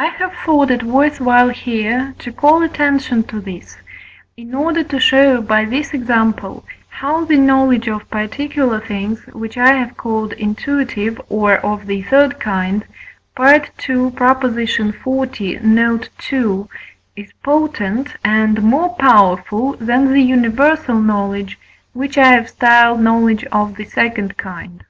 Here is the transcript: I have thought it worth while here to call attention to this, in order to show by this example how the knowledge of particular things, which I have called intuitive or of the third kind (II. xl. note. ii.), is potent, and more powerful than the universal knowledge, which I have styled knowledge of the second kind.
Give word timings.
I 0.00 0.06
have 0.06 0.32
thought 0.44 0.72
it 0.72 0.82
worth 0.82 1.20
while 1.20 1.50
here 1.50 2.16
to 2.18 2.32
call 2.32 2.64
attention 2.64 3.22
to 3.28 3.40
this, 3.40 3.76
in 4.36 4.56
order 4.56 4.82
to 4.82 4.98
show 4.98 5.40
by 5.40 5.64
this 5.64 5.94
example 5.94 6.64
how 6.88 7.24
the 7.24 7.36
knowledge 7.36 7.86
of 7.86 8.10
particular 8.10 8.80
things, 8.80 9.24
which 9.26 9.56
I 9.56 9.74
have 9.74 9.96
called 9.96 10.32
intuitive 10.32 11.20
or 11.28 11.58
of 11.58 11.86
the 11.86 12.02
third 12.02 12.40
kind 12.40 12.84
(II. 13.38 14.16
xl. 14.16 14.90
note. 15.62 16.08
ii.), 16.32 16.64
is 17.14 17.32
potent, 17.44 18.16
and 18.24 18.62
more 18.64 18.96
powerful 18.96 19.74
than 19.76 20.08
the 20.12 20.22
universal 20.22 20.98
knowledge, 20.98 21.56
which 21.92 22.18
I 22.18 22.32
have 22.32 22.48
styled 22.48 22.98
knowledge 22.98 23.44
of 23.52 23.76
the 23.76 23.84
second 23.84 24.36
kind. 24.36 24.82